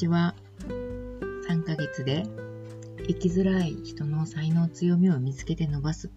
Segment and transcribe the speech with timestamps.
[0.00, 0.34] ちは。
[1.48, 2.22] 3ヶ月で
[3.06, 6.10] 生きづらい人の才能強みを見つけて伸ばす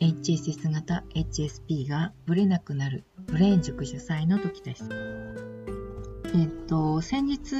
[0.00, 4.90] HSS 型 HSP がブレなくなるブレーン塾主催の時です。
[6.34, 7.54] えっと、先日、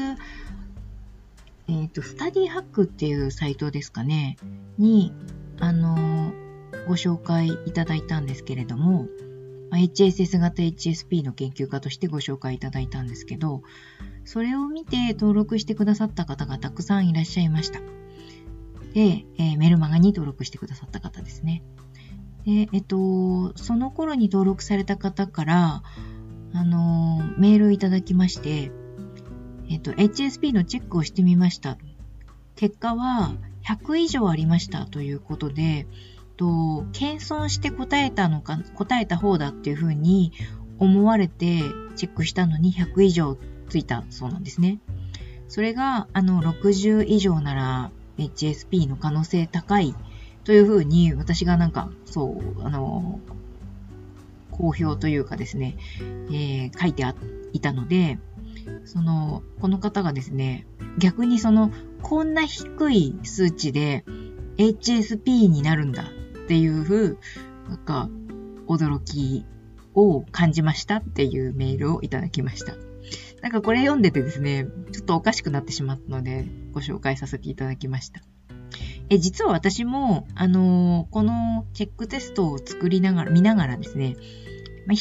[1.68, 4.36] えっと、スタディハックっていうサイトですかね、
[4.76, 5.12] に、
[5.60, 6.32] あの、
[6.86, 9.06] ご紹介いただいたんですけれども、
[9.72, 13.62] HSS 型 HSP の研究家としてご紹介いただいたんですけど、
[14.24, 17.80] それを見て登録してくださった方がたくさんいらっしゃいました。
[18.94, 21.62] で、えー、メルマガに登録してくださった方ですね。
[22.44, 25.82] で、えっと、その頃に登録された方から、
[26.54, 28.72] あのー、メールをいただきまして、
[29.70, 31.76] えっと、HSP のチェックをしてみました。
[32.56, 35.86] 結果は100以上ありましたということで、
[36.38, 40.32] と、謙遜して答えたのか、答えた方だっていうふうに
[40.78, 41.62] 思われて
[41.96, 43.36] チェックしたのに100以上
[43.68, 44.78] ついたそうなんですね。
[45.48, 49.94] それが、あの、60以上なら HSP の可能性高い
[50.44, 53.20] というふうに私がなんか、そう、あの、
[54.52, 55.76] 公表というかですね、
[56.30, 57.14] えー、書いてあ
[57.52, 58.18] いたので、
[58.84, 60.66] その、この方がですね、
[60.98, 64.04] 逆にその、こんな低い数値で
[64.56, 66.04] HSP になるんだ
[66.48, 67.18] っていう、
[67.68, 68.08] なんか、
[68.68, 69.44] 驚き
[69.94, 72.72] を感じましたっていうメールをいただきました。
[73.42, 78.22] なんかこれ読んでてですね、ちょっとおかしくなってしまったので、ご紹介させていただきました。
[79.10, 84.16] え、実は私も、あのー、このチェックテストを作りながら、見ながらですね、
[84.88, 84.96] 100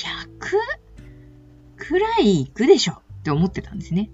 [1.78, 4.10] くらいいくでしょって思ってたんですね。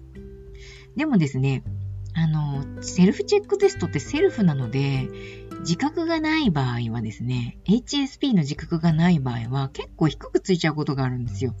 [0.94, 1.64] でもですね、
[2.14, 5.08] あの、セルフチェックテストってセルフなので、
[5.64, 11.54] 自覚がない場合はですね、HSP の自覚がない場合は結構低くついちゃうことがあるんですよ。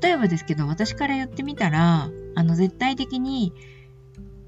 [0.00, 3.52] 例えばですけど、私から言ってみたら、あの、絶対的に、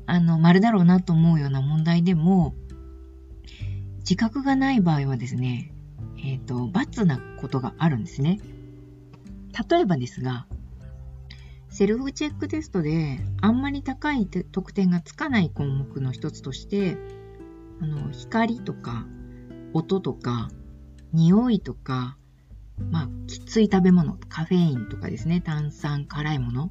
[0.06, 2.54] あの、丸だろうなと思うような問題でも、
[3.98, 5.74] 自覚がない場合はですね、
[6.18, 8.38] えっ、ー、と、罰なことがあるんですね。
[9.68, 10.46] 例えばですが、
[11.70, 16.96] セルフチェックテストであんまり高い得点がつかない項目の一つとして、
[17.80, 19.06] あの、光とか、
[19.72, 20.50] 音とか、
[21.12, 22.16] 匂いとか、
[22.90, 26.70] まあ、きつい食べ物、カフェインとかですね、炭酸、辛いもの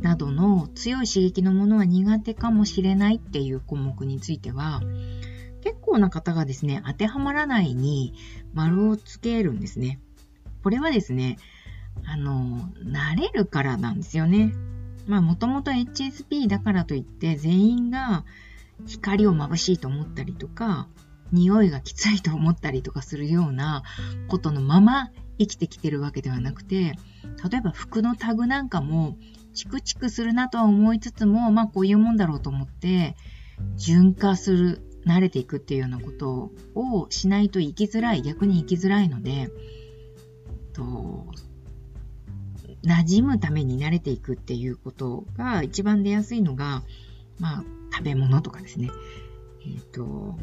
[0.00, 4.80] などの強い刺激のものは苦手かもしれないっていう項目については、
[5.62, 8.14] 結構な方がですね、当てはまらないに
[8.54, 10.00] 丸をつけるんですね。
[10.62, 11.38] これはですね、
[12.04, 14.52] あの、慣れるからなんですよね。
[15.06, 18.24] まあ、もともと HSP だからといって全員が
[18.86, 20.88] 光を眩しいと思ったりとか、
[21.32, 23.82] 匂いがきついと思ったりとかするような
[24.28, 26.94] ことのまま生きてきてるわけではなくて、
[27.50, 29.16] 例えば服のタグなんかも
[29.54, 33.16] チクチクするなとは思いつつも、まあこういうもんだろうと思って、
[33.76, 39.50] 純化する、慣れていくっていうようなことをしないと生きづらい、逆に生きづらいので、
[40.72, 41.26] と
[42.82, 46.82] 馴染むために慣れていくっていうことが一番出やすいのが、
[47.38, 48.90] まあ、食べ物とかですね。
[49.64, 50.36] えっ、ー、と、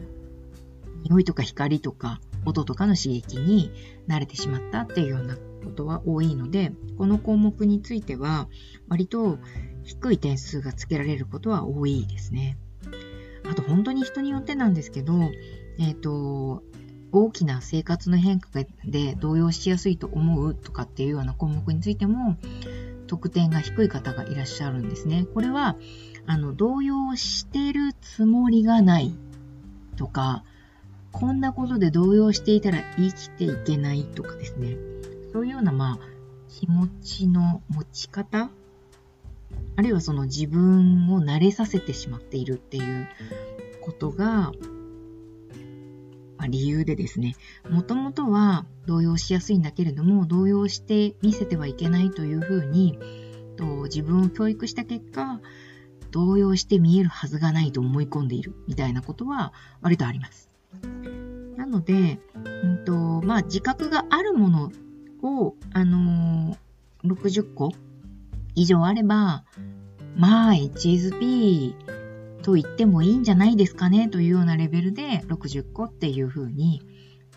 [1.04, 3.72] 匂いとか光とか音とかの刺激に
[4.08, 8.48] 慣れてしまったっていうようなことは多いので、この項目については
[8.88, 9.40] 割と
[9.84, 12.58] 低い点数がつけられることは多いですね。
[13.50, 15.14] あと本当に人によってなんですけど、
[15.80, 16.64] えっ、ー、と、
[17.12, 18.50] 大きな生活の変化
[18.86, 22.38] で動揺しやすいと思うとかっていうような項目についても、
[23.08, 25.26] 得点が低い方がいらっしゃるんですね。
[25.34, 25.78] これは、
[26.26, 29.14] あの、動揺してるつもりがない
[29.98, 30.44] とか、
[31.12, 34.78] こんなことで動揺していたら生きていけないとかですね。
[35.32, 36.00] そういうような、まあ、
[36.50, 38.50] 気持ちの持ち方
[39.76, 43.08] あるいはその自分を慣れさせてしまっているっていう
[43.82, 44.52] ことが、ま
[46.46, 47.36] あ、理由でですね、
[47.70, 52.98] もともとは動揺しやすいんだけれども、動揺して見せてはいけないというふうに、
[53.56, 55.42] と自分を教育した結果、
[56.14, 59.52] 動揺して見えるはずがないと思い込んでいるみたいなことは
[59.82, 60.50] 割とあります。
[61.58, 64.72] なので、うんとまあ、自覚があるもの
[65.24, 67.74] を、あのー、60個
[68.54, 69.44] 以上あれば、
[70.16, 71.74] まあ、HSP
[72.44, 76.84] と言ってもいいんじゃないですかねというようなレベルで60個っていうふうに、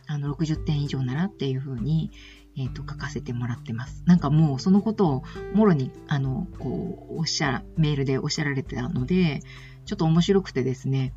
[0.06, 2.10] あの、60点以上ならっていうふうに、
[2.56, 4.02] えっ、ー、と、書かせてもらってます。
[4.06, 5.24] なんかもうそのことを
[5.54, 9.40] もろに、あの、こう、おっしゃ、メールでおっしゃられてたので、
[9.84, 11.12] ちょっと面白くてですね、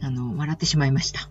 [0.00, 1.28] あの、笑ってしまいました。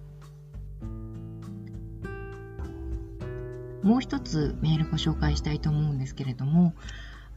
[3.83, 6.73] もう一つメールご紹介したいと思うんですけれども、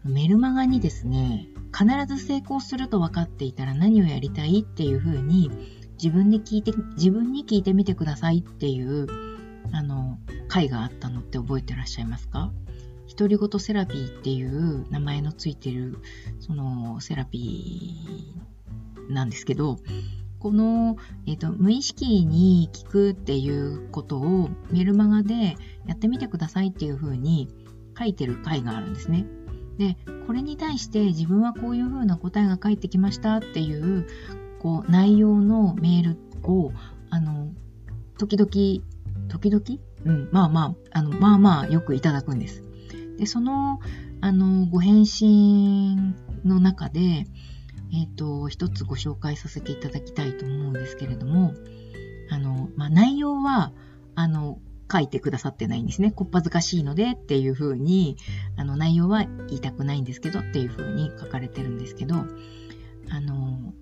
[0.04, 5.50] メルマガにですね、必ず成功すると分かっていたら何をやりたいっていうふうに
[6.02, 9.06] 自分で聞いて、自分に聞いてみてくださいっていう、
[9.72, 10.18] あの、
[10.48, 12.52] 回があったのって覚えてらっしゃいますか？
[13.16, 15.98] 独り言セラピーっていう名前のついてる、
[16.40, 19.78] そのセラピーなんですけど、
[20.38, 20.96] この、
[21.26, 27.48] えっ、ー、と、無意識に聞くっていうことをメルマガでやってみてくださいっていうふうに
[27.98, 29.24] 書いてる回があるんですね。
[29.78, 29.96] で、
[30.26, 34.06] これに対して自分はこういうふうな答えが返ってきましたっていう、
[34.60, 36.72] こう、内容のメールを、
[37.10, 37.52] あの、
[38.18, 38.84] 時々、
[39.38, 39.64] 時々？
[40.04, 42.62] うん、まあまあ、あの、まあまあよくいただくんです。
[43.18, 43.80] で、その、
[44.20, 47.26] あの、ご返信の中で、
[47.92, 51.54] えっ、ー、と、一つご紹介させていただきたいと思うんですけれども、
[52.30, 53.72] あの、まあ、内容は、
[54.14, 54.58] あの、
[54.90, 56.12] 書いてくださってないんですね。
[56.12, 58.16] こっぱずかしいのでっていう風に、
[58.56, 62.14] あの、内容は言いたくないんですけどっていう風に書かれてるんですけど、
[63.10, 63.74] あの、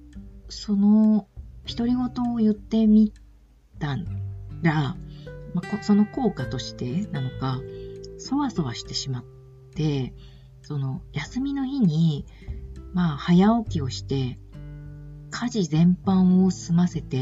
[0.48, 1.28] その、
[1.66, 3.12] 独り言を言ってみ
[3.78, 3.96] た
[4.62, 4.96] ら、
[5.54, 7.60] まあ、その効果としてなのか、
[8.18, 9.24] そわそわしてしまっ
[9.74, 10.14] て、
[10.62, 12.26] その、休みの日に、
[12.92, 14.38] まあ、早起きをして、
[15.30, 17.16] 家事全般を済ませて、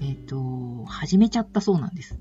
[0.00, 2.18] えっ、ー、と、始めちゃったそうなんです。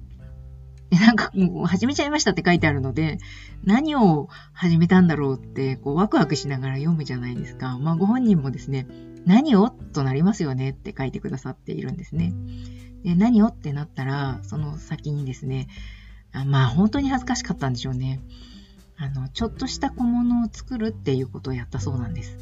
[0.90, 3.18] で、なんかもう始めちゃいましたって書いてあるので、
[3.64, 7.78] 何を始めたんだろうって、こうワクワクしながら読むじゃないですか。
[7.78, 8.88] まあご本人もですね、
[9.28, 9.70] 何を？
[9.70, 12.34] となりますよねって書いてくださっているんですね。
[13.04, 13.48] で、何を？
[13.48, 15.68] ってなったら、その先にですね、
[16.34, 18.22] あまあ本当に恥ずかしかったんでしょうね。
[18.98, 22.38] あの、ちょっとした小物を作るっていうことをやったそうなんです。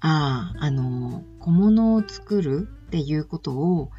[0.00, 3.90] ああ、あの、小物を作るっていうことを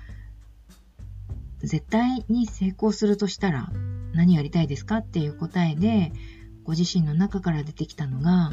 [1.59, 3.69] 絶対に成功するとしたら
[4.13, 6.13] 何やりたいですかっていう答えで、
[6.63, 8.51] ご自身の中から出てきたのが、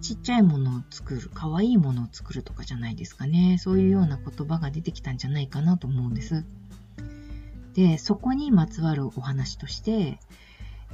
[0.00, 3.56] ちっちゃいものを作る、可愛いものを作るとかじゃないですかね。
[3.58, 6.44] そういうような言葉が出てきたんじゃないかなと思うんです。
[7.74, 10.18] で、そこにまつわるお話として、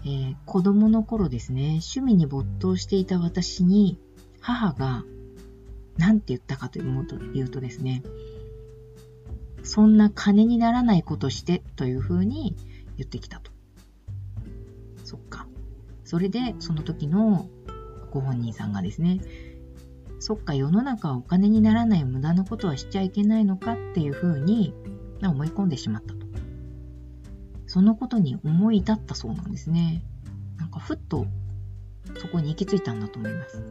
[0.05, 3.99] えー、子供の頃ですね、趣味に没頭していた私に、
[4.41, 5.05] 母が
[5.97, 8.03] 何て言ったかというとですね、
[9.63, 12.55] そんな金にならないことしてというふうに
[12.97, 13.51] 言ってきたと。
[15.05, 15.49] そっか。
[16.05, 17.49] それで、その時の
[18.11, 19.21] ご本人さんがですね、
[20.19, 24.75] そっか、世の中はお金にならない無駄なことはしちゃいけないのかっていうふうに
[25.23, 26.27] 思い込んでしまったと。
[27.67, 30.03] そのことに思い至ったそうなんですね。
[30.57, 31.27] なんかふっと
[32.19, 33.63] そこに行き着いたんだと思います。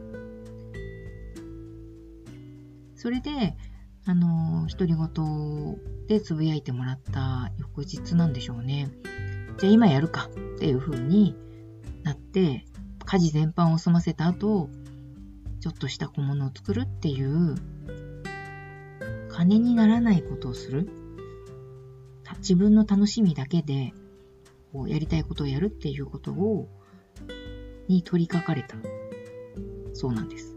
[2.94, 3.56] それで、
[4.04, 8.88] あの、独り言でつぶやいてもらった翌日なんでしょうね。
[9.58, 11.34] じゃあ今やるかっていう風に
[12.02, 12.64] なって、
[13.06, 14.68] 家事全般を済ませた後、
[15.60, 17.54] ちょっとした小物を作るっていう、
[19.30, 20.88] 金にならないことをする。
[22.38, 23.94] 自分の楽しみだけで、
[24.72, 26.68] こうやりたいことをやるっていうことを、
[27.88, 28.76] に取り掛かれた。
[29.94, 30.54] そうなんです。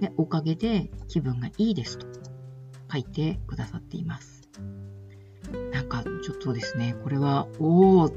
[0.00, 2.06] で、おかげで気分がいいですと。
[2.90, 4.48] 書いてくださっています。
[5.72, 8.12] なんかちょっとですね、これは、おー、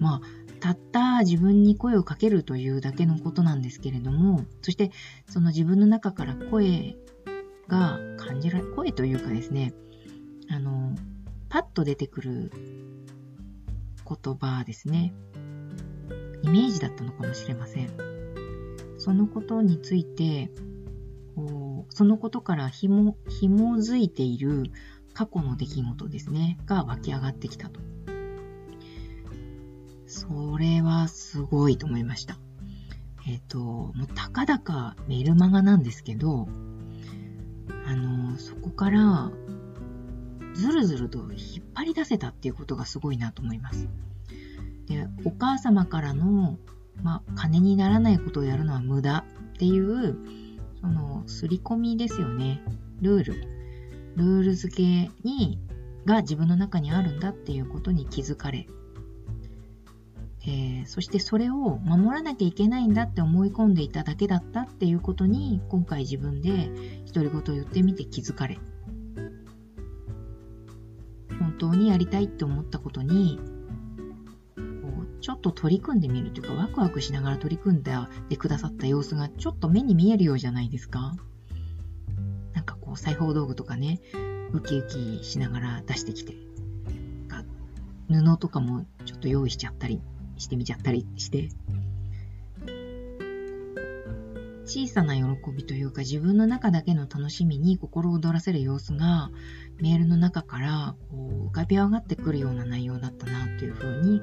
[0.00, 0.20] まあ、
[0.58, 4.90] たった自分に声をかけるというだけのことなんですけれども、そして
[5.28, 6.96] その自分の中から声
[7.68, 9.74] が感じられ、声というかですね、
[10.50, 10.94] あの、
[11.48, 12.52] パッと出てくる
[14.06, 15.14] 言葉ですね。
[16.42, 17.90] イメージだったのかもしれません。
[18.98, 20.50] そのことについて
[21.38, 24.64] こう、そのことからひも、紐づいている
[25.14, 27.80] 過去の出来事ですね、が湧き上がってきたと。
[30.08, 32.36] それはすごいと思いました。
[33.28, 36.48] えっ、ー、と、もうたかだかメルマガなんですけど、
[37.86, 39.30] あの、そこから
[40.54, 43.88] ずるずると引っ張り出せたっていうことがすごいなと思います。
[44.86, 46.58] で、お母様からの、
[47.02, 49.24] まあ、金にならないことをやるのは無駄
[49.54, 50.16] っていう
[50.80, 52.62] その、すり込みですよね。
[53.00, 53.34] ルール。
[54.16, 55.58] ルール付けに、
[56.04, 58.66] が自分の中にあるんだっていうことに気づかれ、
[60.48, 66.70] えー、そしてそれを守らなきゃいけないんだって思い込んでいただけだったっていうことに今回自分で
[67.12, 68.58] 独り言を言ってみて気づかれ
[71.38, 73.38] 本当にやりたいって思ったことに
[75.20, 77.92] ちょっと取り組んでみるというか、ワクワクしながら取り組んで
[78.38, 81.16] くださった様子がちょっと目に見えるようじゃないですか。
[82.54, 84.00] なんかこう、裁縫道具とかね、
[84.52, 86.34] ウキウキしながら出してきて、
[88.08, 90.00] 布とかもちょっと用意しちゃったり
[90.38, 91.48] してみちゃったりして、
[94.64, 99.30] 小さな喜びというか自分の中だけの楽しみに心躍らせる様子が
[99.80, 104.20] メールの中からこう浮かび上がってくるような内容だったなというふうに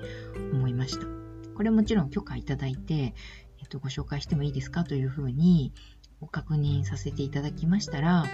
[0.53, 1.07] 思いました。
[1.55, 3.15] これもちろん許可いただいて、
[3.59, 5.73] えっと、ご紹介してもいいですかというふうに
[6.19, 8.25] ご確認させていただきましたら、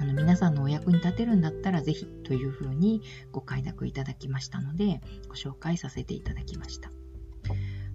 [0.00, 6.90] あの皆さんのお役に立てるんだったらぜひというふうにご快諾いただきましたので、ご紹介させていただきました。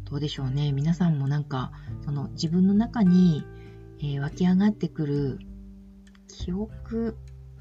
[0.09, 0.71] どうでしょうね。
[0.71, 1.71] 皆さんもなんか、
[2.05, 3.43] その自分の中に、
[3.99, 5.39] えー、湧き上がってくる
[6.29, 7.17] 記憶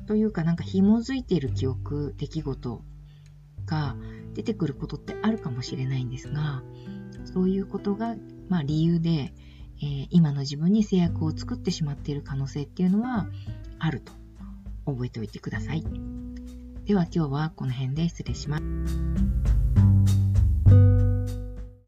[0.06, 2.84] というかなんか紐づいている記憶、出来事
[3.66, 3.96] が
[4.34, 6.62] 出てくることってあるかもしれないんですが、
[7.24, 8.14] そういうことが、
[8.48, 9.34] まあ、理由で、
[9.82, 13.26] えー、今の自分に制約を作ってしまっている可能性っていうのは
[13.80, 14.12] あると
[14.86, 15.82] 覚えておいてください。
[16.84, 19.65] では今日はこの辺で失礼します。